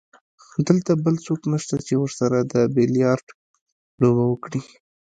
[0.67, 3.27] دلته بل څوک نشته چې ورسره د بیلیارډ
[4.01, 4.61] لوبه وکړي.